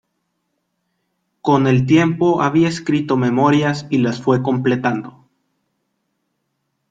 [1.41, 5.29] Con el tiempo había escrito memorias y las fue completando.